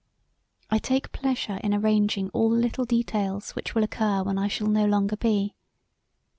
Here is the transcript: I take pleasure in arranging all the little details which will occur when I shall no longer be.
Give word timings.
I 0.71 0.79
take 0.79 1.11
pleasure 1.11 1.57
in 1.63 1.75
arranging 1.75 2.31
all 2.31 2.49
the 2.49 2.55
little 2.57 2.85
details 2.85 3.51
which 3.51 3.75
will 3.75 3.83
occur 3.83 4.23
when 4.23 4.39
I 4.39 4.47
shall 4.47 4.65
no 4.65 4.85
longer 4.85 5.15
be. 5.15 5.53